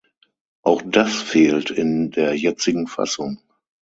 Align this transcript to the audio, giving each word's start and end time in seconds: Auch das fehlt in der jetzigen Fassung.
Auch 0.63 0.81
das 0.83 1.21
fehlt 1.21 1.69
in 1.69 2.09
der 2.09 2.33
jetzigen 2.33 2.87
Fassung. 2.87 3.37